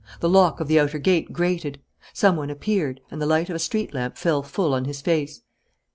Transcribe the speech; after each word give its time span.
The 0.19 0.27
lock 0.27 0.59
of 0.59 0.67
the 0.67 0.79
outer 0.79 0.97
gate 0.97 1.31
grated. 1.31 1.79
Some 2.11 2.35
one 2.35 2.49
appeared, 2.49 3.01
and 3.11 3.21
the 3.21 3.27
light 3.27 3.51
of 3.51 3.55
a 3.55 3.59
street 3.59 3.93
lamp 3.93 4.17
fell 4.17 4.41
full 4.41 4.73
on 4.73 4.85
his 4.85 4.99
face. 4.99 5.41